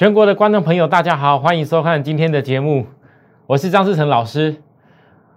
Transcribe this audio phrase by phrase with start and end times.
[0.00, 2.86] 全国的观众朋友，大家好，欢迎收看今天的节目，
[3.46, 4.56] 我是张志成老师。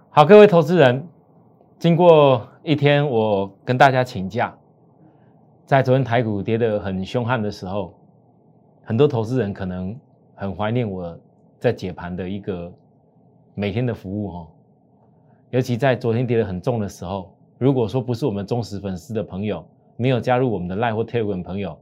[0.08, 1.06] 好，各位投资人，
[1.78, 4.56] 经过一天，我跟大家请假，
[5.66, 7.92] 在昨天台股跌得很凶悍的时候，
[8.84, 9.94] 很多投资人可能
[10.34, 11.14] 很怀念我
[11.60, 12.72] 在解盘的一个
[13.54, 14.48] 每天的服务哈，
[15.50, 19.62] 尤其在昨天跌得很重的时候，如果说不是我们忠实粉丝的朋友，
[19.98, 21.78] 没有加入我们的 Line 或 Telegram 朋友，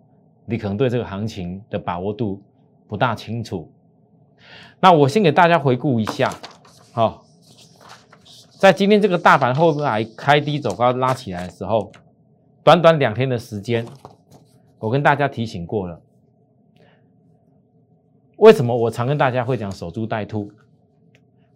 [0.47, 2.43] 你可能对这个行情的把握度。
[2.93, 3.73] 不大清楚，
[4.79, 6.31] 那我先给大家回顾一下。
[6.93, 7.25] 好，
[8.61, 11.91] 在今天这个大盘后来开低走高拉起来的时候，
[12.63, 13.87] 短短两天的时间，
[14.79, 16.03] 我跟大家提醒过了。
[18.37, 20.53] 为什么我常跟大家会讲守株待兔？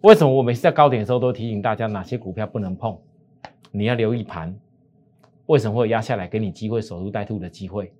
[0.01, 2.97] 为什么我每次在高点的时候都提醒大家哪些股票不能碰？
[3.69, 4.57] 你要留意盘，
[5.45, 7.93] 为什么会压下来给你机会守株待兔的机会？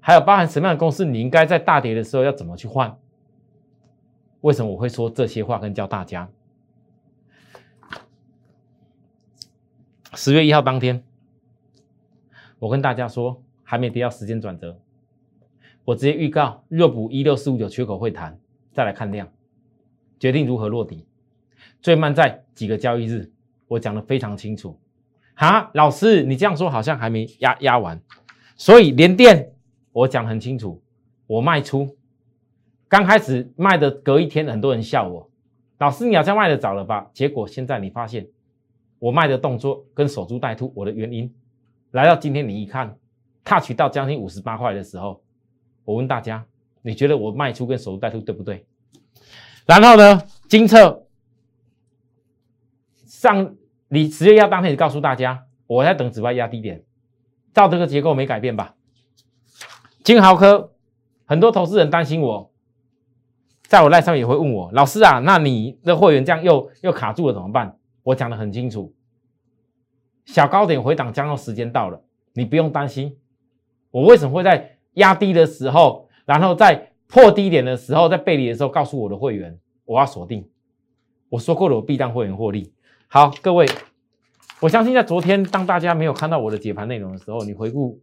[0.00, 2.98] 还有包含什么样的公司，你应该在大跌的时候要怎么去换？
[4.40, 6.30] 为什么我会说这些话跟教大家？
[10.14, 11.04] 十月一号当天，
[12.58, 14.80] 我跟大家说还没跌到时间转折，
[15.84, 18.40] 我直接预告若补一六四五九缺口会谈，
[18.72, 19.28] 再来看量，
[20.18, 21.06] 决定如何落底，
[21.82, 23.30] 最慢在几个交易日，
[23.68, 24.80] 我讲的非常清楚。
[25.34, 28.00] 哈，老师，你这样说好像还没压压完，
[28.56, 29.52] 所以连电。
[29.92, 30.82] 我讲很清楚，
[31.26, 31.96] 我卖出，
[32.88, 35.30] 刚开始卖的隔一天，很多人笑我，
[35.78, 37.10] 老师你好像卖的早了吧？
[37.12, 38.28] 结果现在你发现，
[38.98, 41.34] 我卖的动作跟守株待兔，我的原因，
[41.90, 42.96] 来到今天你一看
[43.44, 45.22] ，touch 到将近五十八块的时候，
[45.84, 46.44] 我问大家，
[46.82, 48.64] 你觉得我卖出跟守株待兔对不对？
[49.66, 51.06] 然后呢，金策
[53.06, 53.56] 上，
[53.88, 56.84] 你十月要当天告诉大家，我在等指外压低点，
[57.52, 58.74] 照这个结构没改变吧？
[60.02, 60.72] 金豪科，
[61.26, 62.50] 很多投资人担心我，
[63.62, 67.76] 在我赖上也会问我，老师啊，那你的会员这样又又卡住了怎么办？
[68.02, 68.94] 我讲的很清楚，
[70.24, 72.02] 小高点回档，将要时间到了，
[72.32, 73.16] 你不用担心。
[73.90, 80.48] 我为什么会在压低的时候，然后在破低点的时候，在背离的时候告诉我的会员，我要锁定。
[81.28, 82.72] 我说过了，我必让会员获利。
[83.06, 83.66] 好，各位，
[84.60, 88.00] 我相信在昨天，当大家没有看到我的解盘内容的时候，你回顾。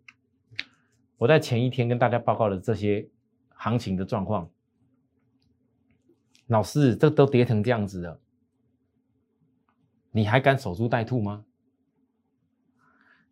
[1.17, 3.09] 我在前一天跟大家报告了这些
[3.49, 4.51] 行情的状况，
[6.45, 8.19] 老师，这都跌成这样子了，
[10.11, 11.43] 你还敢守株待兔吗？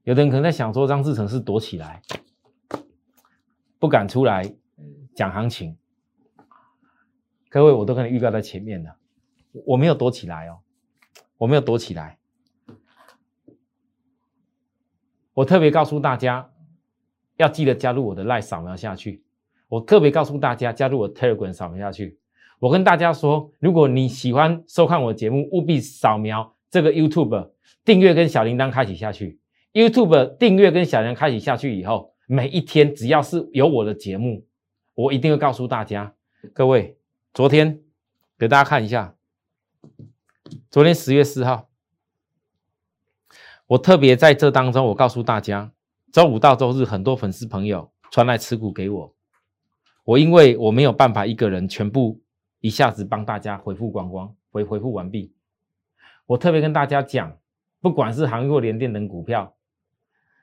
[0.04, 2.02] 有的人可能在想说，张志成是躲起来，
[3.78, 4.56] 不敢出来
[5.14, 5.78] 讲行情。
[7.50, 8.98] 各位，我都跟你预告在前面了，
[9.66, 10.60] 我没有躲起来哦，
[11.38, 12.18] 我没有躲起来，
[15.34, 16.52] 我特别告诉大家。
[17.38, 19.24] 要记得加入我的 Line 扫描下去。
[19.68, 22.18] 我特别告诉大家，加入我 Telegram 扫描下去。
[22.60, 27.52] 我跟大家说，如果你喜欢收看我的节目，务必扫描这个 YouTube
[27.84, 29.40] 订阅跟小铃铛开启下去。
[29.74, 34.46] YouTube 订阅跟小铃铛开启下去以后，每一天只要是有我的节目，
[34.94, 36.14] 我一定会告诉大家。
[36.54, 36.98] 各位，
[37.34, 37.82] 昨天
[38.40, 39.16] 给大家看一下，
[40.72, 41.68] 昨天十月四号，
[43.68, 45.74] 我特别在这当中，我告诉大家。
[46.16, 49.14] 周五到周日，很多粉丝朋友传来持股给我，
[50.06, 52.22] 我因为我没有办法一个人全部
[52.62, 55.34] 一下子帮大家回复光光回回复完毕，
[56.26, 57.38] 我特别跟大家讲，
[57.82, 59.54] 不管是航运或联电等股票，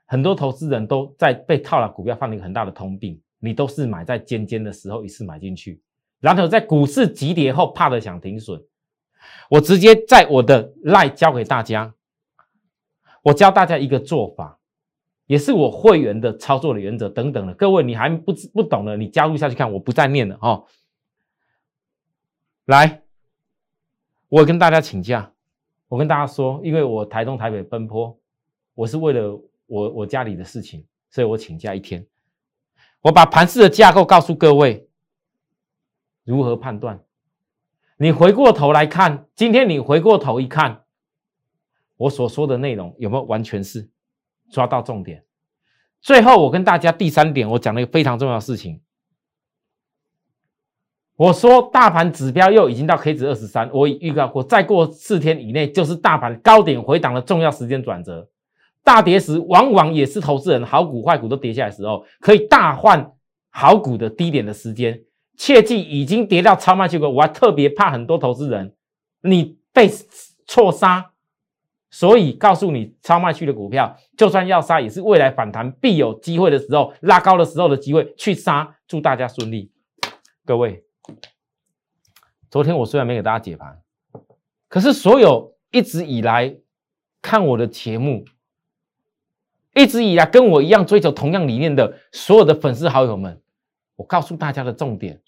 [0.04, 5.80] 很多投资人都在被套了股票，犯了一个很大的通病，你都是买在尖尖的时候一次买进去，
[6.20, 8.62] 然后在股市急跌后怕的想停损，
[9.48, 11.94] 我直接在我的赖教给大家，
[13.22, 14.58] 我教大家一个做法。
[15.32, 20.66] 也是我会员的操作的原则等等的，各位你还不不懂的，你加入下去看，我不再念了哦。
[22.66, 23.02] 来，
[24.28, 25.32] 我跟大家请假，
[25.88, 28.20] 我跟大家说，因为我台东台北奔波，
[28.74, 32.06] 我是为了我我家里的事情，所以我请假一天。
[33.00, 34.86] 我把盘市的架构告诉各位，
[36.24, 37.02] 如何判断？
[37.96, 40.84] 你回过头来看，今天你回过头一看，
[41.96, 43.88] 我所说的内容有没有完全是？
[44.52, 45.24] 抓到重点。
[46.00, 48.80] 最后，我跟大家第三点，我讲了一个非常重要的事情。
[51.16, 58.28] 我说，大盘指标又已经到 K 值二十三，我已预告过，再过四天以内就是大盘高点回档的重要时间转折。
[58.82, 63.12] 大跌时，往往也是投资人好股坏股都跌下来的时候，可以大换
[63.50, 65.00] 好股的低点的时间。
[65.36, 68.74] 切记，已经跌到超卖区了，我还特别怕很多投资人，
[69.22, 69.88] 你被
[70.46, 71.11] 错杀。
[71.92, 78.76] 所以告诉你，超卖区的股票，就算要杀，也是未来反弹必有机会的时候，拉高的时候的机会去杀。
[78.88, 79.70] 祝大家顺利。
[80.46, 80.84] 各位，
[82.50, 83.80] 昨天我虽然没给大家解盘，
[84.68, 86.56] 可是所有一直以来
[87.20, 88.24] 看我的节目，
[89.74, 93.40] 一直以来跟我一样追求同样理念的所有的粉丝好友们，
[93.96, 95.20] 我告诉大家的重点，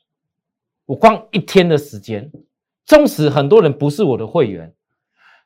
[0.87, 2.33] 我光一天的时间，
[2.87, 4.75] 纵使很多人不是我的会员，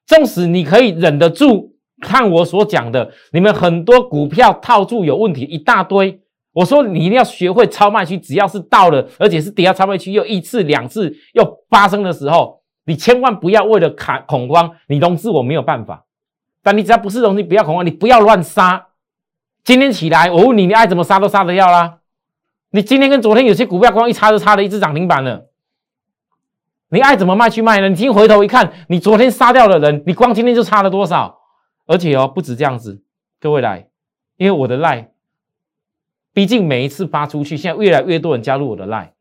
[0.09, 6.23] 纵使你可以忍得住看我所讲的，你们很多股票套住有问题一大堆。
[6.55, 16.07] 我说你一定要学会超卖区，只要是到了，而且是底下超卖区又一次两次又发生的时候，你千万不要为了卡恐慌，你融资我没有办法。
[16.63, 18.87] 但你只要不是融资，不要恐慌，你不要乱杀。
[19.63, 21.99] 今天起来，我问你，你爱怎么杀都杀得掉啦。
[22.71, 25.48] 你今天跟昨天有些股票光一差就差了一只涨停板了，
[26.91, 27.89] 你爱怎么卖去卖呢？
[27.89, 31.39] 你今天回头一看，你昨天杀掉的人，你光今天就差了多少？
[31.87, 33.03] 而且哦，不止这样子，
[33.41, 33.89] 各位来，
[34.37, 35.11] 因为我的赖。
[36.33, 39.13] 毕竟每一次发出去，现在越来越多人加入我的赖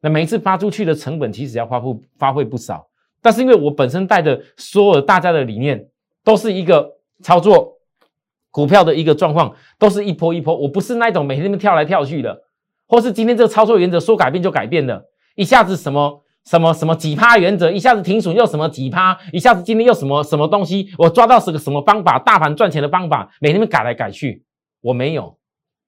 [0.00, 2.88] 那每一次发出去的成本其实要花不发挥不少。
[3.20, 5.88] 但是因为我本身带的所有大家的理念，
[6.24, 7.78] 都是一个操作
[8.50, 10.56] 股票的一个状况，都是一波一波。
[10.56, 12.42] 我不是那种每天那么跳来跳去的，
[12.88, 15.06] 或是今天这个操作原则说改变就改变的，
[15.36, 24.44] 一下子什么什么什么几趴原则，一下子停损又什么几趴，一下子今天又什么什么东西，我抓到是个什么方法，大盘赚钱的方法，每天改来改去，
[24.80, 25.38] 我没有。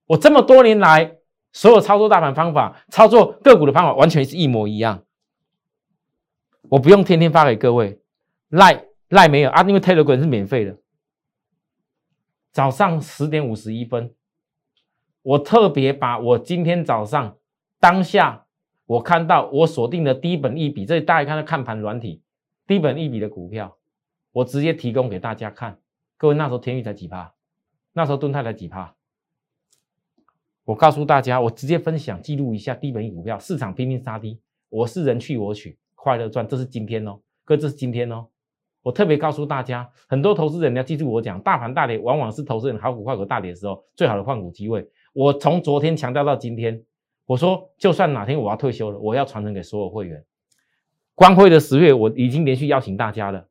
[0.07, 1.17] 我这么多年来，
[1.53, 5.03] 所有操作大盘方法、操作个股的方法，完全是一模一样。
[6.71, 8.01] 我不用天天发给各位，
[8.49, 10.77] 赖赖没有啊，因为 Telegram 是免费的。
[12.53, 14.15] 早上十点五十一分，
[15.23, 17.37] 我特别把我今天早上
[17.81, 18.44] 当下
[18.87, 22.23] 我看到我锁定的低本一笔，这里大家看到看盘软体
[22.67, 23.77] 低本一笔的股票，
[24.33, 25.79] 我直接提供给大家看。
[26.17, 27.35] 各位那时候天域才几趴，
[27.93, 28.95] 那时候盾泰才几趴。
[30.65, 38.27] 我告诉大家，我直接分享记录一下低本益股票市场拼命杀低，我是人去我取，快乐赚，这是今天哦，哥，这是今天哦。
[38.83, 44.87] 我特别告诉大家，很多投资人要记住我讲，大盘大跌往往是投资人好股坏股大跌的时候最好的换股机会。
[45.15, 46.83] 我从昨天强调到今天，
[47.27, 50.25] 我说就算哪天我要退休了，我要传承给所有会员。
[51.15, 53.49] 光辉的十月，我已经连续邀请大家了，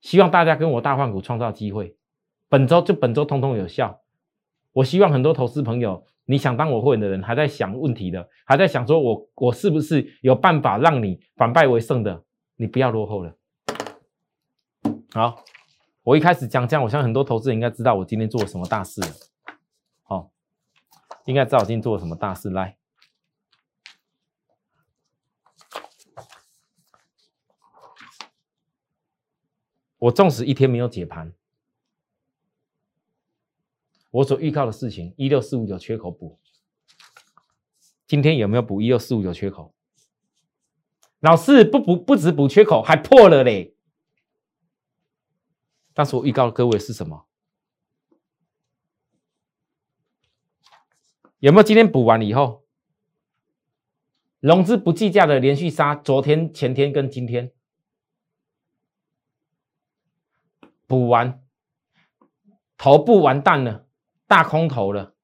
[0.00, 1.96] 希望大家跟我大换股创造机会。
[2.48, 4.00] 本周就本周通通有效。
[4.72, 6.04] 我希望很多投资朋友。
[6.24, 12.22] 你想当我会员的人，还在想问题的，还在想说我我是不是有办法让你反败为胜的？
[12.54, 13.34] 你不要落后了。
[15.12, 15.42] 好，
[16.04, 19.08] 我一开始讲讲，我相信很多投资人应该知道我今天做了什么大事了。
[20.04, 20.30] 好，
[21.24, 22.48] 应该知道我今天做了什么大事。
[22.50, 22.76] 来，
[30.02, 31.32] 我纵使一天没有解盘。
[34.10, 36.40] 我所预告的事情，一六四五九缺口补，
[38.08, 39.72] 今天有没有补一六四五九缺口？
[41.20, 43.76] 老师不补不止补缺口，还破了嘞。
[45.94, 47.26] 但是我预告各位是什么？
[51.38, 52.64] 有没有今天补完以后，
[54.40, 55.94] 融资不计价的连续杀？
[55.94, 57.52] 昨天、前天跟今天
[60.92, 61.42] 补完，
[62.76, 63.88] 头部完蛋了。
[64.26, 65.14] 大空头了，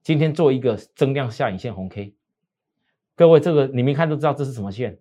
[0.00, 2.16] 今天做一个增量下影线红 K，
[3.14, 4.98] 各位这个你们一看都知道这是什么线，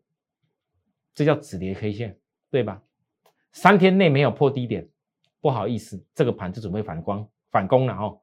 [1.14, 2.20] 这叫止跌 K 线，
[2.52, 2.84] 对吧？
[3.54, 4.90] 三天内没有破低点，
[5.40, 8.20] 不好意思，这个盘就准备反光反攻了哦。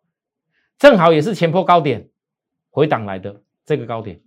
[0.77, 2.11] 正好也是前破高点
[2.69, 4.21] 回档来的这个高点，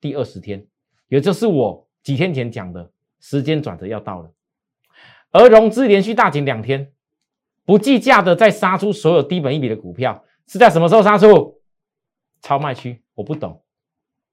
[0.00, 0.66] 第二十天，
[1.08, 4.32] 也就是我几天前讲的时间转折要到了，
[5.32, 6.92] 而融资连续大减两天。
[7.64, 11.60] 不计价的再杀出所有低本一笔的股票，是在什么时候杀出？
[12.40, 13.62] 超卖区，我不懂。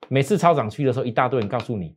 [0.08, 1.96] 每次超涨区的时候，一大堆人告诉你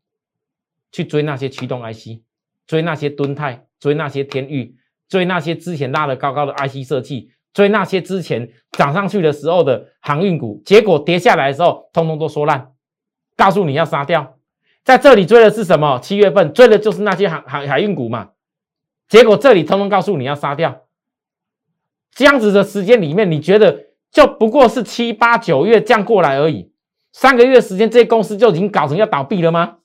[0.90, 2.20] 去追那些驱动 IC，
[2.66, 4.76] 追那些敦泰，追那些天域，
[5.08, 12.72] 追那些之前拉的高高的 IC 设计，追那些之前涨上去的时候的航运股，结果跌下来的时候，通通都说烂，
[13.38, 14.36] 告诉你要杀掉。
[14.84, 15.98] 在这里追的是什么？
[16.00, 18.31] 七月份追的就是那些航海海运股嘛，
[19.12, 20.86] 结果这里通通告诉你要杀掉。
[22.12, 26.72] 这样子的时间里面，你觉得就不过是七八九月这样过来而已，
[27.12, 29.76] 三个月时间，这些公司就已经搞成要倒闭了吗？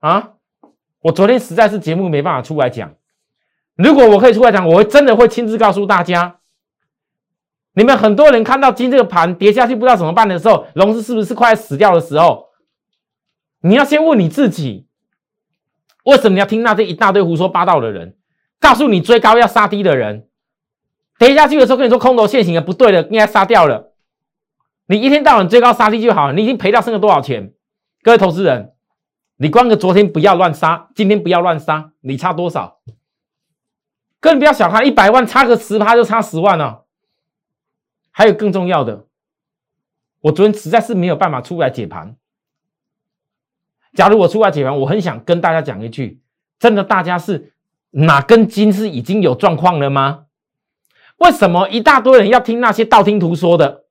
[0.00, 0.30] 啊！
[1.00, 2.94] 我昨天实在是节目没办法出来讲，
[3.74, 6.38] 如果我可以出来讲，我会真的会亲自告诉大家，
[7.74, 12.46] 你们很多人看到今这个盘跌下去不知道怎么办的时候，融资是不是快死掉的时候，
[13.60, 14.86] 你要先问你自己，
[16.06, 18.16] 为什么你要听那这一大堆胡说八道的人，
[18.60, 20.28] 告诉你追高要杀低的人？
[21.18, 23.94] 跌下去的时候跟你说空头现行的不对了，应该杀掉了。
[24.86, 27.54] 你一天到晚追高杀低就好了，你已经赔掉剩了多少钱？
[28.02, 28.74] 各位投资人，
[29.36, 32.80] 你光个昨天不要乱杀，今天不要乱杀，你差多少？
[34.20, 36.84] 更不要小看一百万，差个十趴就差十万了。
[38.10, 39.06] 还有更重要的，
[40.20, 42.16] 我昨天实在是没有办法出来解盘。
[43.94, 46.20] 假如我出来解盘，我很想跟大家讲一句：
[46.58, 47.54] 真的，大家是
[47.90, 50.24] 哪根筋是已经有状况了吗？
[51.18, 53.84] 为什么一大堆人要听那些道听途说的？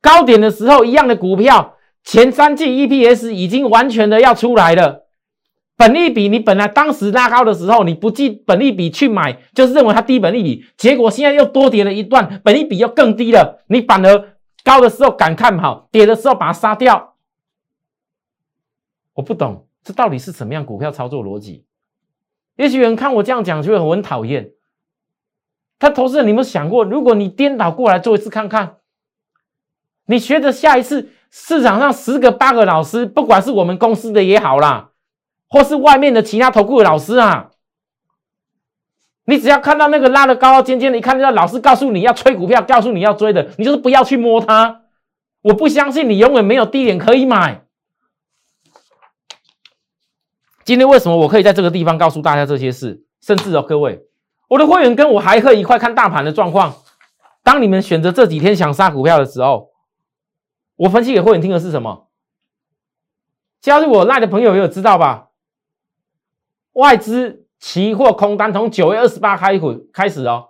[0.00, 5.06] 高点的时候，一样的股票，前三季 EPS 已经完全的要出来了。
[5.76, 17.16] 本利比，你本来当时拉高的时候，你不计本利比去买，就是认为它低本利比，结果现在又多跌了一段，本利比又更低了，你反而高的时候敢看好，跌的时候把它杀掉。
[19.14, 21.64] 我不懂这到底是什么样股票操作逻辑。
[22.56, 24.50] 也许有人看我这样讲，就会很讨厌。
[25.78, 28.76] 他投资人，你有没有想过，如果你颠倒过来做一次看看，
[30.06, 34.90] 你学着下一次市场上十个八个老师，不管是我们公司的也好啦，
[35.48, 37.50] 或是外面的其他投顾的老师啊，
[39.24, 44.82] 你只要看到那个拉的高高尖尖的，一看到老师告诉你要吹股票，告诉你要追的，你就是不要去摸它。
[45.42, 47.64] 我不相信你永远没有低点可以买。
[50.64, 53.04] 今天为什么我可以在这个地方告诉大家这些事？
[53.20, 54.04] 甚至哦，各位，
[54.48, 56.74] 我的会员跟我还可以一块看大盘的状况。
[57.42, 59.70] 当你们选择这几天想杀股票的时候，
[60.76, 62.08] 我分析给会员听的是什么？
[63.60, 65.28] 加入我赖的朋友也有知道吧？
[66.72, 70.48] 外资期货空单从九月二十八开始开始哦，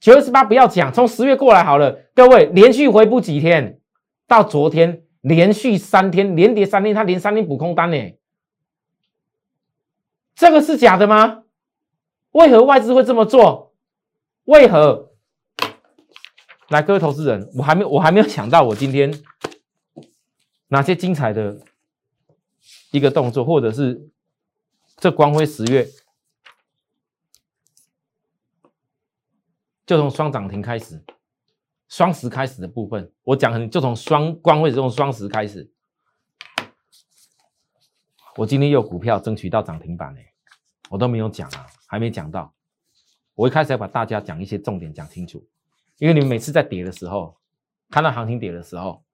[0.00, 1.98] 九月二十八不要讲，从十月过来好了。
[2.14, 3.80] 各位连续回补几天，
[4.28, 7.96] 到昨天连续三天连跌三天，他连三天补空单呢。
[10.34, 11.44] 这个是假的吗？
[12.32, 13.74] 为何外资会这么做？
[14.44, 15.12] 为何？
[16.68, 19.22] 来，各位投资人，我还没我还没有想到我今天
[20.68, 21.60] 哪些精彩的
[22.90, 24.10] 一个动作，或者是
[24.96, 25.88] 这光辉十月
[29.86, 31.04] 就从双涨停开始，
[31.88, 35.70] 双十开始的部分，我讲很就从双光辉这种双十开始。
[38.36, 40.20] 我今天有股票争取到涨停板呢，
[40.90, 42.52] 我都没有讲啊，还没讲到。
[43.34, 45.46] 我一开始要把大家讲一些重点讲清楚，
[45.98, 47.36] 因为你们每次在跌的时候，
[47.90, 49.04] 看到行情跌的时候，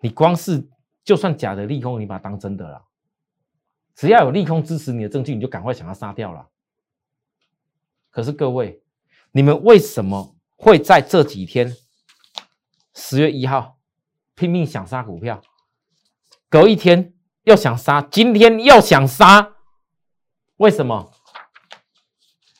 [0.00, 0.68] 你光是
[1.02, 2.84] 就算假的利空，你把它当真的了。
[3.96, 6.48] 只要有利空支持你的证据，你就赶快想要杀掉了。
[8.10, 8.82] 可是各位，
[9.32, 11.74] 你们为什么会在这几天
[12.94, 13.80] 十月一号
[14.36, 15.42] 拼命想杀股票，
[16.48, 17.14] 隔一天？
[17.46, 19.54] 要想杀，今天要想杀，
[20.56, 21.12] 为什么？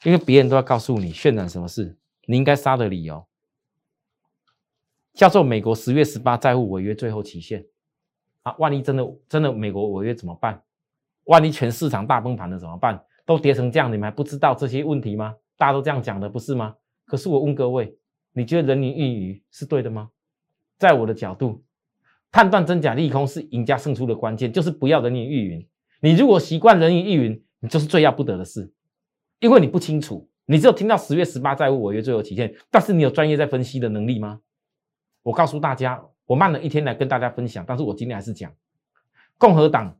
[0.04, 3.26] 因为别人都要告诉你渲染什么事，你应该杀的理由，
[5.12, 7.66] 叫做美国十月十八债务违约最后期限。
[8.42, 10.62] 啊，万一真的真的美国违约怎么办？
[11.24, 13.04] 万一全市场大崩盘了怎么办？
[13.24, 15.34] 都跌成这样，你们还不知道这些问题吗？
[15.56, 16.76] 大家都这样讲的，不是吗？
[17.06, 17.98] 可是我问各位，
[18.34, 20.10] 你觉得人云亦云是对的吗？
[20.78, 21.64] 在我的角度。
[22.32, 25.66] 判断真假利空是赢家胜出的关键，就是不要人云亦云。
[26.00, 28.70] 你如果习惯人云亦云，你就是最要不得的事，
[29.40, 34.40] 因为你不清楚，你只有听到十月十八债务违约最后期限，但是你有专业在分析的能力吗？
[35.22, 38.52] 我告诉大家，我慢了一天来跟大家分享，但是我今天还是讲，
[39.38, 39.98] 共和党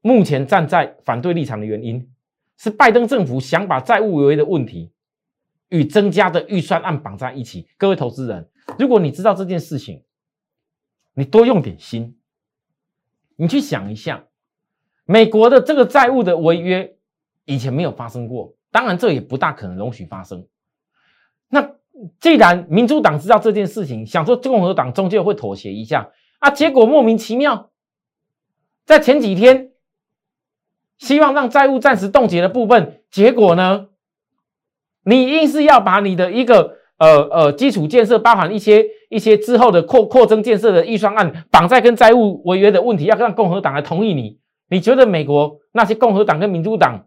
[0.00, 2.10] 目前站在反对立场的原因，
[2.58, 4.90] 是拜登政府想把债务违约的问题
[5.68, 7.68] 与增加的预算案绑在一起。
[7.78, 8.48] 各位投资人，
[8.78, 10.02] 如果你知道这件事情，
[11.14, 12.18] 你多用点心，
[13.36, 14.24] 你去想一下，
[15.04, 16.96] 美国的这个债务的违约
[17.44, 20.46] 以前没有发生过，当然这也不大可能容许发生。
[21.48, 21.76] 那
[22.20, 27.70] 既然民主党知道这件事情，想说共和党终究会妥协一下啊，结果莫名其妙，
[28.84, 29.72] 在前几天
[30.98, 33.88] 希望让债务暂时冻结的部分，结果呢，
[35.04, 36.78] 你硬是要把你的一个。
[36.96, 44.40] 呃呃，基础建设包含一些一些之后的扩扩增建设的预算案，绑在跟债务违约的问题，要让共和党来同意你。
[44.68, 47.06] 你觉得美国那些共和党跟民主党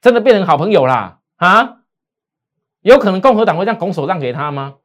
[0.00, 1.20] 真的变成好朋友啦？
[1.36, 1.78] 啊？
[2.82, 4.76] 有可能共和党会这样拱手让给他吗？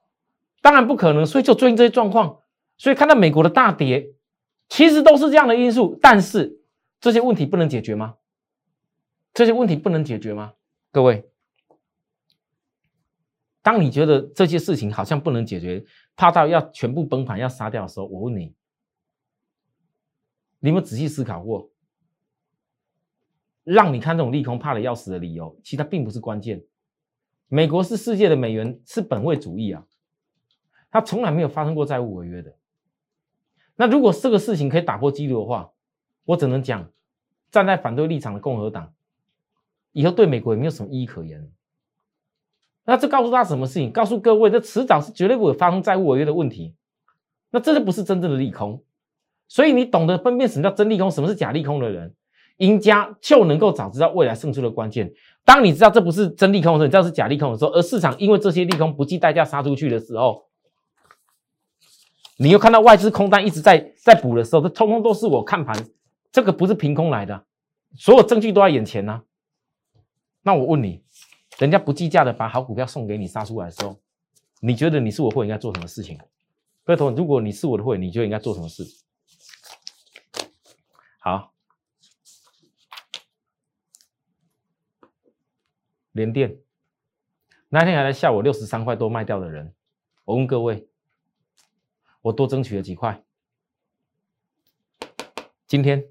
[0.62, 1.26] 当然不可能。
[1.26, 2.40] 所以就最近这些状况，
[2.78, 4.14] 所以看到美国的大跌，
[4.68, 5.98] 其实都是这样的因素。
[6.02, 6.60] 但是
[7.00, 8.16] 这些问题不能解决吗？
[9.34, 10.54] 这些问题不能解决吗？
[10.92, 11.30] 各位？
[13.62, 15.84] 当你觉得这些事情好像不能解决，
[16.16, 18.54] 怕到要全部崩盘、要杀掉的时候，我问你，
[20.60, 21.70] 你有没有仔细思考过？
[23.64, 26.64] 让你看这种利空怕的要死的理由，其实它并不是关键。
[27.48, 29.86] 美国是世界的美元，是本位主义啊，
[30.90, 32.56] 他从来没有发生过债务违约的。
[33.76, 35.74] 那如果这个事情可以打破纪录的话，
[36.26, 36.92] 我只能讲，
[37.52, 38.94] 站在反对立场的共和党，
[39.92, 41.52] 以后对美国也没有什么意义可言。
[42.86, 43.92] 那这告诉他什么事情？
[43.92, 46.76] 告诉各位，这迟早是绝对不会发生债务违约的问题。
[47.52, 48.84] 那这就不是真正的利空。
[49.48, 52.14] 所以你懂得分辨什么叫真利空，什么是假利空的人，
[52.58, 55.12] 赢家就能够早知道未来胜出的关键。
[55.44, 60.46] 当你知道这不是真利空的时候，你知道是假利空的时候，而市场因为这些利空不计代价杀出去的时候，
[62.38, 65.76] 你又看到外资空单一直在在补的时候，这通通都是我看盘，
[66.32, 67.46] 这个不是凭空来的，
[67.98, 69.22] 所有证据都在眼前呢。
[70.42, 71.04] 那我问你，
[71.58, 73.98] 人家不计价的把好股票送给你杀出来的时候，
[74.60, 76.18] 你觉得你是我会应该做什么事情？
[76.84, 78.84] 各位同学，如果你是我的会，你就应该做什么事？
[81.20, 81.54] 好，
[86.12, 86.60] 连电
[87.70, 89.74] 那天还在笑我六十三块多卖掉的人，
[90.24, 90.88] 我问各位，
[92.22, 93.24] 我多争取了几块？
[95.68, 96.06] 今天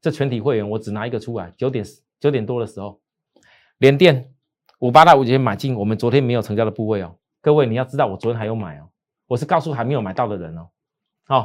[0.00, 1.84] 这全体会员我只拿一个出来，九点
[2.18, 3.00] 九点多的时候，
[3.78, 4.34] 连电
[4.78, 7.16] 五八到五九买进，我们昨天没有成交的部位哦。
[7.40, 8.88] 各位你要知道，我昨天还有买哦，
[9.26, 10.68] 我是告诉还没有买到的人哦。
[11.24, 11.38] 好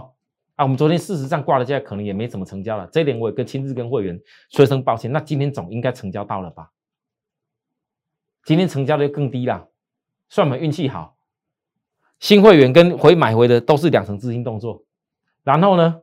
[0.55, 0.63] 啊。
[0.63, 2.87] 我们昨天事实上挂了价，可能也没怎么成交了。
[2.91, 4.19] 这一点我也跟亲自跟会员
[4.51, 5.11] 说声抱歉。
[5.11, 6.71] 那今天总应该成交到了吧？
[8.43, 9.69] 今天成交的更低了，
[10.29, 11.15] 算我们运气好。
[12.19, 14.83] 新会员跟回买回的都是两层资金动作。
[15.43, 16.01] 然后呢，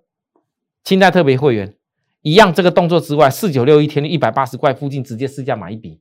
[0.83, 1.77] 清代特别会员
[2.23, 6.01] 一样，这个动作之外，四九六一天一百八十块附近直接试价买一笔。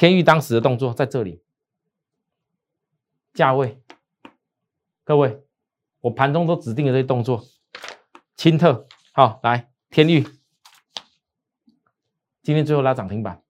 [0.00, 1.42] 天域当时的动作在这里，
[3.34, 3.82] 价位，
[5.04, 5.44] 各位。
[6.00, 7.44] 我盘中都指定了这些动作，
[8.34, 10.26] 清特好来天域，
[12.42, 13.42] 今天最后拉涨停板。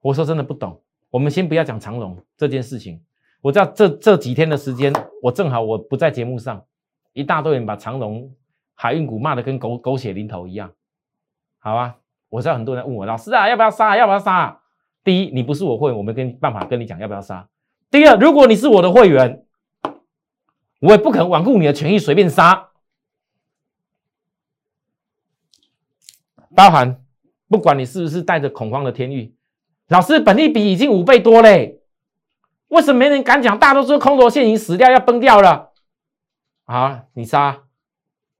[0.00, 3.04] 我说真的不懂，我们先不要讲长龙这件事情。
[3.42, 6.64] 我知道这这几天的时间，我正好我不在节目上，
[7.12, 8.34] 一大堆人把长龙
[8.74, 10.72] 海运股骂得跟狗狗血淋头一样，
[11.58, 11.98] 好啊。
[12.30, 13.94] 我知道很多人问我老师啊，要不要杀？
[13.98, 14.57] 要不要杀？
[15.08, 17.48] 第一，你不是我会员，我没跟办法跟你讲要不要杀。
[17.90, 19.44] 第二，如果你是我的会员。
[20.80, 22.68] 我也不可能罔顾你的权益随便杀，
[26.54, 27.04] 包含
[27.48, 29.34] 不管你是不是带着恐慌的天域，
[29.88, 31.80] 老师本利比已经五倍多嘞，
[32.68, 33.58] 为什么没人敢讲？
[33.58, 35.72] 大多数空头线已经死掉，要崩掉了。
[36.66, 37.64] 啊，你杀，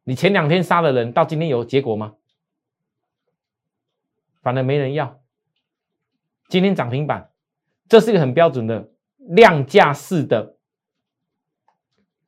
[0.05, 2.15] 你前两天杀的人到今天有结果吗？
[4.43, 5.19] 反正没人要。
[6.49, 7.31] 今天涨停板，
[7.89, 10.57] 这是一个很标准的量价式的。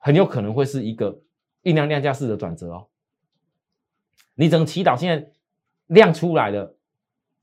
[0.03, 1.21] 很有可能会是一个
[1.63, 2.87] 酝酿量价式的转折哦。
[4.35, 5.31] 你只能祈祷现在
[5.89, 6.75] 量出来了，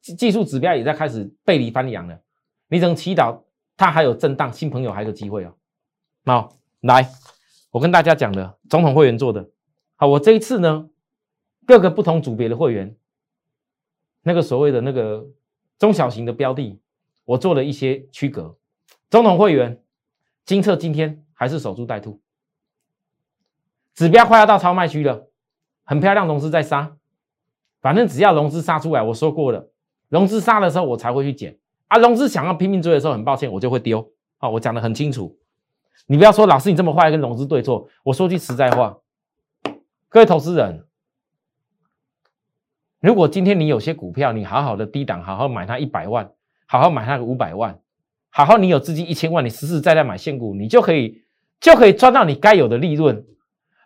[0.02, 2.20] 技术指标也在开始背离翻阳了。
[2.68, 3.44] 你只能祈祷
[3.78, 5.54] 它还有震荡，新朋友还有机会哦。
[6.26, 7.08] 好，来，
[7.70, 9.48] 我跟大家讲的总统会员做的，
[9.96, 10.90] 好，我这一次呢，
[11.68, 12.96] 各个不同组别的会员，
[14.24, 15.28] 那个所谓的那个
[15.80, 16.80] 中小型的标的，
[17.26, 18.58] 我做了一些区隔。
[19.10, 19.82] 总统会员
[20.46, 22.22] 金策今天还是守株待兔。
[23.94, 25.28] 指标快要到超卖区了，
[25.84, 26.98] 很漂亮，融资在杀，
[27.82, 29.70] 反正只要融资杀出来，我说过了，
[30.10, 31.58] 融资杀的时候我才会去捡。
[31.88, 34.12] 啊，融资想要拼命追的时候，很抱歉，我就会丢。
[34.40, 35.38] 啊，我讲的很清楚，
[36.06, 38.98] 你不要说老师你这么坏跟融资对错，我说句实在话，
[40.10, 40.87] 各位投资人，
[43.00, 46.32] 如果今天你有些股票，你好好的低档，好好买它一百万，
[46.66, 47.80] 好好买它个五百万，
[48.30, 51.22] 好好你有资金一千万，你实实在在买现股，你就可以
[51.60, 53.26] 就可以赚到你该有的利润。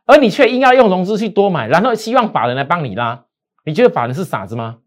[0.05, 3.25] 而你却硬要用融资去多买，然后希望法人来帮你拉，
[3.63, 4.79] 你觉得法人是傻子吗？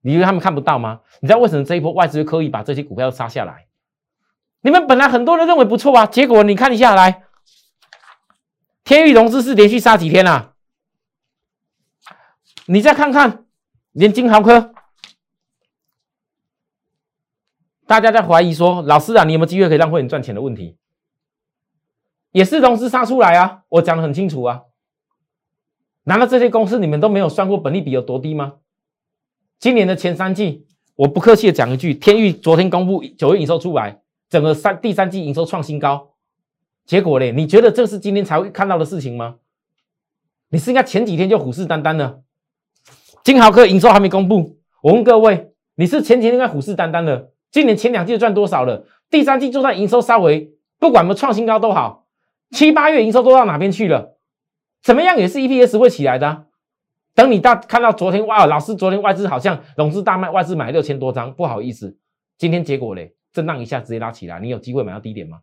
[0.00, 1.00] 你以为他们看不到吗？
[1.20, 3.66] 你知道为什么这一波外资刻意把这些股票杀下来？
[4.62, 7.24] 你们本来很多人认为不错啊，结果你看一下来，
[8.84, 10.52] 天域融资是连续杀几天啊？
[12.66, 13.43] 你再看看，
[13.94, 14.74] 连金豪科，
[17.86, 20.76] 大家在怀疑说，老师啊，你有没有机会可以让会员赚钱的问题？
[22.32, 23.62] 也是融资杀出来啊！
[23.68, 24.62] 我讲的很清楚啊。
[26.02, 28.54] 难道这些公司你们都没有算过本利比有多低吗？
[29.60, 36.14] 今年的前三季，我不客气的讲一句，天域昨天公布九月营收出来，整个三第三季营收创新高，
[36.84, 39.36] 结果嘞，你觉得这是今天才会看到的事情吗？
[40.48, 42.23] 你是应该前几天就虎视眈眈的。
[43.24, 47.32] 金豪科营收还没公布，我问各位，你是前几天应该虎视眈眈的？
[47.50, 48.86] 今年前两季赚多少了？
[49.08, 52.06] 第三季就算营收稍微不管我们创新高都好。
[52.50, 54.18] 七八月营收都到哪边去了？
[54.82, 56.44] 怎么样也是 EPS 会起来的。
[57.14, 61.96] 等你到看到昨天哇，老师昨天外资好像融资大卖，外资买六千多张，不好意思，
[62.36, 65.40] 今天结果嘞，震荡一下直接拉起来，你有机会买到低点吗？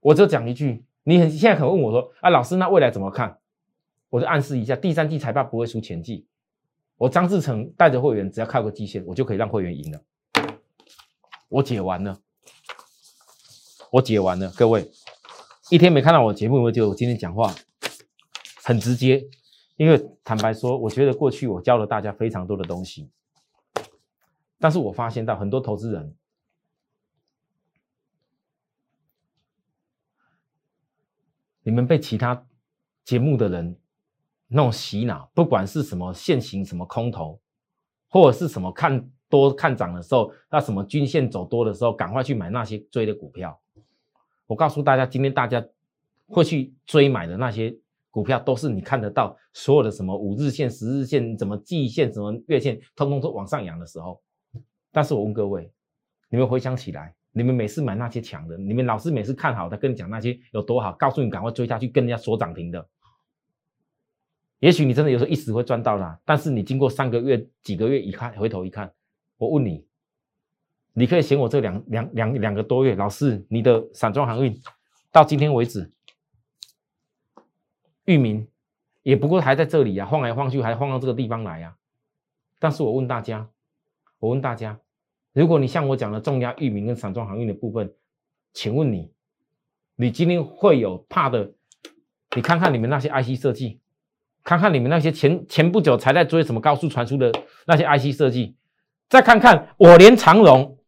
[0.00, 3.36] 我就讲一句，你很现在很问我说啊，老师，那未来怎么看？
[4.12, 6.26] 我就暗示一下，第三季财报不会输前季。
[6.98, 10.04] 我张志成带着会员，只要靠个季线，我就可以让会员赢了。
[11.48, 12.20] 我解完了，
[13.90, 14.50] 我解完了。
[14.50, 14.92] 各位，
[15.70, 17.54] 一天没看到我节目，有没有觉得我今天讲话
[18.62, 19.26] 很直接？
[19.76, 23.10] 因为坦白说，我觉得过去我教了大家非常多的东西，
[24.58, 26.14] 但是我发现到很多投资人，
[31.62, 32.46] 你们被其他
[33.06, 33.78] 节目的人。
[34.54, 37.40] 那种洗脑，不管是什么现行什么空头，
[38.08, 43.58] 或者是什么看多看涨的时候，那什么均线走多的时候，赶快去买那些追的股票。
[44.46, 45.64] 我告诉大家，今天大家
[46.26, 47.74] 会去追买的那些
[48.10, 54.20] 股票，都是你看得到所有的什么五日线、十日线、怎么季线、什么月线，通通都往上扬的时候。
[54.90, 55.72] 但是我问各位，
[56.28, 62.86] 你们回想起来，你们每次买那些强的，你们老师每次看好的，跟你讲那些有多好，告诉你赶快追下去，跟人家说涨停的。
[64.62, 68.94] 也许你真的有时候一时会赚到啦，但是你经过三个月、几个月一看，回头一看，
[69.36, 69.84] 我问你，
[70.92, 74.56] 你可以嫌我这两两两两个多月，老师，你的散装航运
[75.10, 75.90] 到今天为止，
[78.04, 78.46] 域名
[79.02, 81.76] 也不过还在这里啊，晃来晃去，还晃到这个地方来啊。
[82.60, 83.50] 但是我问大家，
[84.20, 84.78] 我问大家，
[85.32, 87.92] 如果你像我讲的重压域名跟散装航运的部分，
[88.52, 89.10] 请问你，
[89.96, 91.52] 你今天会有怕的？
[92.36, 93.81] 你看看你们那些 IC 设计。
[94.44, 97.32] 看看你们那些前前不久才在追什么高速传输的
[97.66, 98.56] 那些 IC 设计，
[99.08, 100.78] 再看看我连长龙，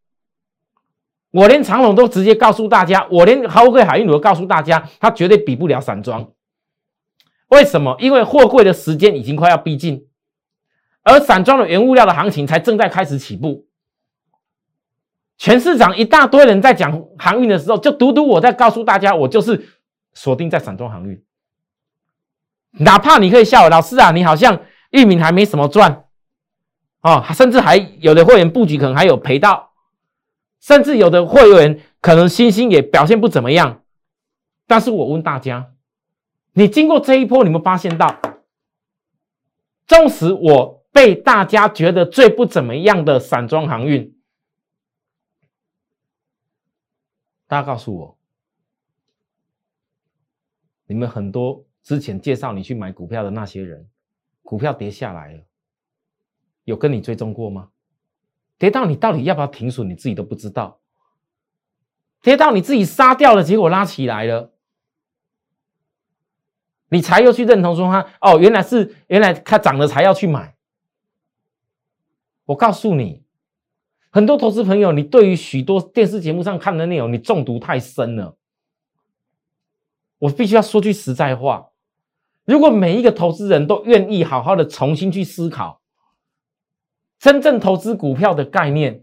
[1.30, 6.32] 我连长龙都直接告诉大家，我连豪贵海运都告诉大家，它绝对比不了散装。
[7.48, 7.96] 为什么？
[8.00, 10.08] 因为货柜的时间已经快要逼近，
[11.02, 13.66] 而散装的原物料的行情才正在开始起步。
[15.36, 19.68] 全市场一大堆人在讲航运的时候，就独独我在告诉大家，我就是
[20.12, 21.22] 锁定在散装航运。
[22.80, 24.60] 哪怕你可以笑老师啊，你好像
[24.90, 26.06] 域名还没什么赚
[27.00, 29.72] 哦，甚至还有的会员布局可能还有赔到，
[30.60, 33.82] 甚至有的会员可能星星也表现不怎么样。
[34.66, 35.72] 但是我问大家，
[36.54, 38.18] 你经过这一波，你们发现到，
[39.86, 44.16] 纵使我被大家觉得最不怎么样的散装航运，
[47.46, 48.18] 大家告诉我，
[50.86, 51.64] 你们很多。
[51.84, 53.88] 之前介绍你去买股票的那些人，
[54.42, 55.42] 股票跌下来了，
[56.64, 57.68] 有跟你追踪过吗？
[58.56, 60.80] 跌到你到底要不要停损，你自己都不知道。
[62.22, 64.54] 跌到你自己杀掉了，结果拉起来了，
[66.88, 70.56] 你才又去认同说他哦，原来是原来它涨了才要去买。
[72.46, 73.24] 我告诉你，
[74.08, 78.38] 很多投资朋友，你对于许多电视节目上看的内容，你中毒太深了。
[80.16, 81.72] 我必须要说句实在话。
[82.44, 85.80] 如果每一个投资人都愿意好好的重新去思考，
[87.18, 89.02] 真正投资股票的概念，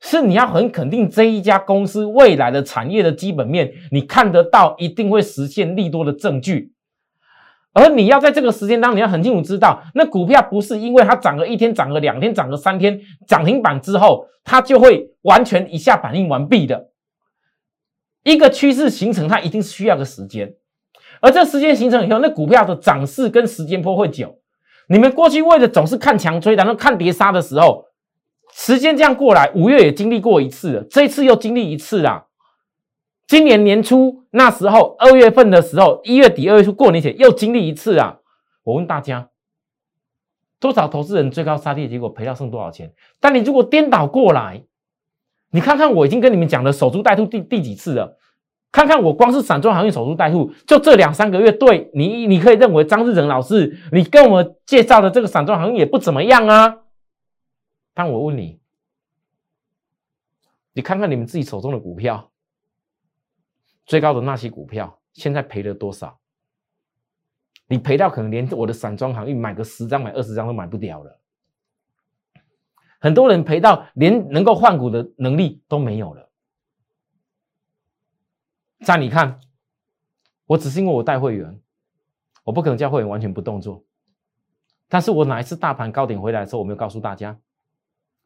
[0.00, 6.72] 是你要很肯定这一家公司未来的产业的基本面，你看得到一定会实现利多的证据。
[7.74, 16.90] 而你要在这个时间当，你要很清楚知道，那股票不是因为它涨了一天、涨了两天、涨了三天，涨停板之后，它就会完全一下反应完毕的。
[18.22, 20.54] 一个趋势形成，它一定是需要个时间。
[21.24, 24.38] 而这时间形成以后，那股票的涨势跟时间波会久。
[24.88, 27.86] 你们过去为了总是看强追，然后看跌杀的时候，
[28.52, 32.26] 时间这样过来，五月也经历过一次了，这次又经历一次啦。
[33.26, 38.18] 今年年初那时候，二月份的时候，一月底、二月初过年前又经历一次啊。
[38.62, 39.30] 我问大家，
[40.60, 42.92] 多少投资人追高杀跌，结果赔到剩多少钱？
[43.18, 44.62] 但你如果颠倒过来，
[45.52, 48.18] 你看看我已经跟你们讲了守株待兔第第几次了。
[48.74, 56.78] 看看我光是散装航运守株待兔，就这两三个月，对你，你可以认为张志成老师，你跟我们介绍的这个散装航运也不怎么样啊。
[57.94, 58.58] 但我问你，
[60.72, 62.32] 你看看你们自己手中的股票，
[63.86, 66.18] 最高的那些股票，现在赔了多少？
[67.68, 71.20] 你赔到可能连我的散装航运买个十张、买二十张都买不掉了。
[72.98, 76.28] 很多人赔到连能够换股的能力都没有了。
[78.84, 79.40] 在你看，
[80.46, 81.58] 我只是因为我带会员，
[82.44, 83.82] 我不可能叫会员完全不动作。
[84.88, 87.36] 但是我哪一次大盘高点回来的时候，我没有告诉大家，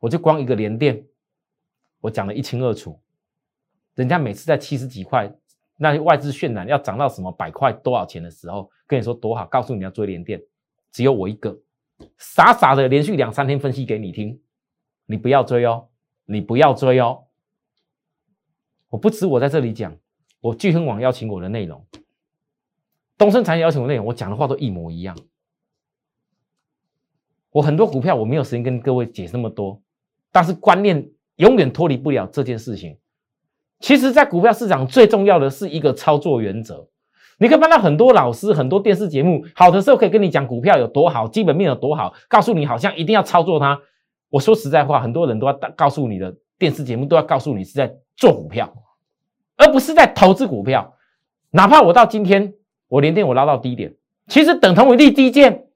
[0.01, 1.07] 我就光一个连电，
[2.01, 3.01] 我讲的一清二楚。
[3.95, 5.33] 人家每次在七十几块，
[5.77, 10.43] 那些外资渲染要涨到什么百块多少钱的时候，跟你说多好，告诉你要追连电，
[10.91, 11.57] 只有我一个，
[12.17, 14.41] 傻傻的连续两三天分析给你听，
[15.07, 15.89] 你不要追哦，
[16.25, 17.27] 你不要追哦。
[18.89, 19.97] 我不止我在这里讲。
[20.41, 21.85] 我聚亨网邀请我的内容，
[23.17, 25.17] 东升产业邀请我内容，我讲的话都一模一样。
[27.51, 29.81] 我很多股票我没有时间跟各位解释那么多，
[30.31, 32.97] 但是观念永远脱离不了这件事情。
[33.81, 36.89] 其实，在股票市场最重要的是一个操作原则。
[37.39, 43.81] 你可以看到很多老师、很多电视节目，好的时候可以跟你讲股票有多好，基本面有多好，告诉你好像一定要操作它。
[44.29, 48.73] 我说实在话，很多人都要告诉你的电视节目都要告诉你是在做股票，
[49.59, 50.97] 而不是在投资股票。
[51.51, 52.55] 哪怕我到今天
[52.89, 53.95] 我连电我拉到低点，
[54.27, 55.67] 其实等同于立低电。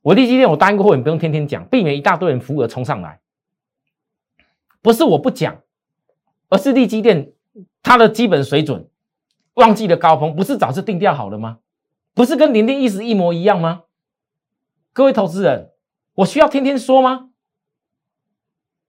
[0.00, 3.20] 我立基电我答应过后，你不用天天讲，避免一大堆人扶额冲上来。
[4.80, 5.60] 不是我不讲，
[6.48, 7.32] 而是立基电
[7.82, 8.88] 它的基本水准。
[9.54, 11.58] 忘记了高峰，不是早就定调好了吗？
[12.14, 13.82] 不是跟联电意思一模一样吗？
[14.92, 15.70] 各位投资人，
[16.14, 17.29] 我需要天天说吗？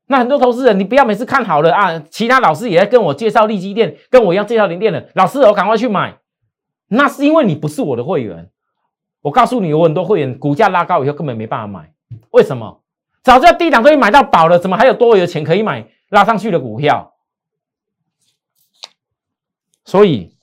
[0.07, 6.17] 那很多投资人，你不要每次看好了啊，其他老师也在跟我介绍利基电，跟我一样介绍联电的，老师我赶快去买。
[6.87, 8.49] 那是因为你不是我的会员。
[9.21, 11.93] 我告诉你，有很多会员股价拉高以后根本没办法买，
[12.31, 12.81] 为什么？
[13.23, 17.13] 早知道低档都已经买到宝了，怎么还有多余的钱可以买拉上去的股票？
[19.85, 20.35] 所以。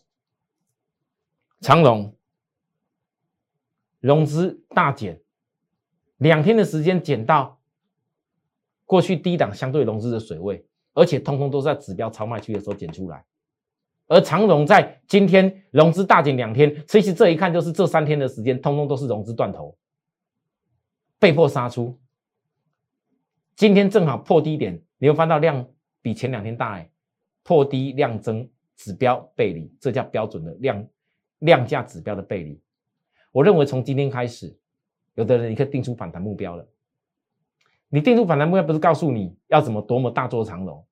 [1.60, 2.14] 长隆
[3.98, 5.20] 融资大减，
[6.16, 7.57] 两天的时间减到
[8.88, 13.22] 过去低档相对融资的水位，而且通通都在指标超卖区的时候减出来。
[14.06, 19.76] 而长隆在今天融资大减两天，其实这一看就是这三天的时间，通通都是融资断头，
[21.18, 22.00] 被迫杀出。
[23.54, 25.68] 今天正好破低点，你会翻到量
[26.00, 26.90] 比前两天大哎，
[27.42, 30.84] 破低量增指标背离，这叫标准的量。
[31.40, 32.60] 量价指标的背离，
[33.30, 34.58] 我认为从今天开始，
[35.14, 36.66] 有的人你可以定出反弹目标了。
[37.88, 40.84] 你定出反弹目标不是告诉你要怎么多么大做长龙，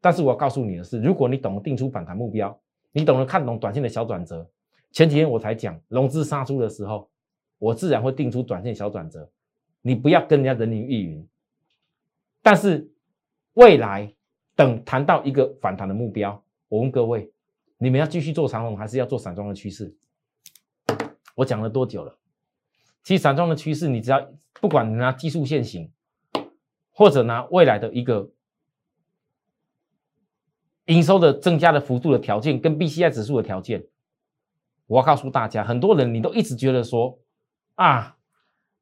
[0.00, 2.60] 但是我告诉你的是，如果你懂得定出反弹目标，
[2.92, 4.48] 你懂得看懂短线的小转折。
[4.90, 7.08] 前几天我才讲融资杀出的时候，
[7.58, 9.30] 我自然会定出短线小转折。
[9.80, 11.26] 你不要跟人家人云亦云。
[12.42, 12.90] 但是
[13.54, 14.14] 未来
[14.54, 17.32] 等谈到一个反弹的目标，我问各位。
[17.78, 19.92] 你们要继续做长龙，还是要做散装的趋势？
[21.34, 22.16] 我讲了多久了？
[23.02, 25.90] 其实散装的趋势，你只要不管拿技术线型，
[26.92, 28.30] 或者拿未来的一个
[30.86, 33.86] 营收的增加的幅度的条件，跟 B C I 指数的条件，
[34.86, 37.18] 我要告诉大家，很多人你都一直觉得说
[37.76, 38.16] 啊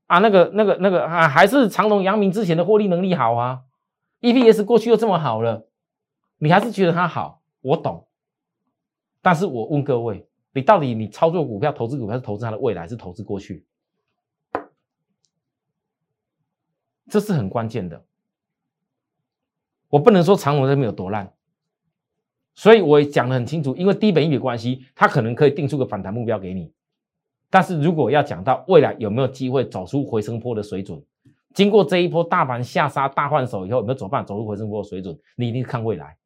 [0.06, 3.62] 啊那个那个那个啊，还是长隆、阳明之前的获利能力好啊
[4.20, 5.68] ，E P S 过去又这么好了，
[6.38, 7.42] 你还是觉得它好？
[7.60, 8.08] 我懂。
[9.22, 13.66] 但是我问各位，你到底你操作股票、投资股票是投资它的未来，还是投资过去？
[17.10, 18.04] 这是很关键的。
[19.88, 21.32] 我不能说长虹这边有多烂，
[22.54, 26.72] 所以我讲的很清楚，因为低本益比关系，它可能可以定出个反弹目标给你。
[27.50, 31.02] 但是如果要讲到未来有没有机会走出回升坡的水准，
[31.52, 35.18] 经过这一波大盘下杀、大换手以后，有没有走办走出回升坡的水准？
[35.34, 36.16] 你一定是看未来，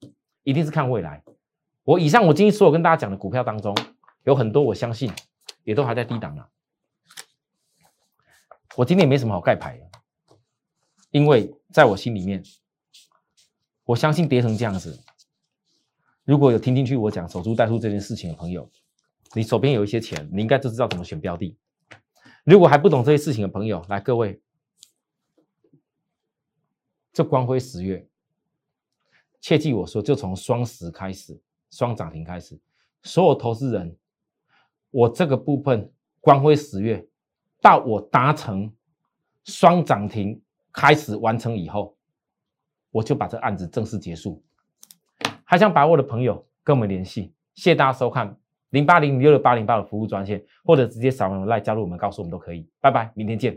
[0.43, 1.23] 一定是看未来。
[1.85, 3.75] 我以上我今天所有跟大家讲的股票当中，
[4.25, 5.11] 有很多我相信
[5.63, 6.47] 也都还在低档啊。
[8.77, 9.81] 我今天也没什么好盖牌，
[11.15, 12.43] 因为在我心里面，
[13.85, 15.01] 我相信跌成这样子，
[16.25, 18.69] 如果有听进去我讲守株待兔这件事情的朋友，
[19.33, 21.57] 你手边有一些钱，你应该就知道怎么选标的。
[22.43, 24.43] 如果还不懂这些事情的朋友，来各位，
[27.13, 28.09] 这光辉十月，
[29.41, 31.41] 切记我说，就从双十开始。
[31.71, 32.59] 双涨停开始，
[33.05, 33.97] 所有投资人，
[34.91, 37.07] 我这个部分光辉十月
[37.61, 38.73] 到我达成
[39.45, 40.41] 双涨停
[40.75, 41.97] 开始完成以后，
[42.91, 44.43] 我就把这案子正式结束。
[45.45, 48.37] 还想把握的朋友跟我们联系，谢谢大家收看
[48.71, 52.69] 零八零六六八零八的服务专线，或者直接扫描来加入我们，告诉我们都可以。
[52.81, 53.57] 拜拜，明天见。